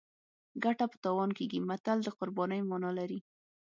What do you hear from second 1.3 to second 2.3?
کیږي متل د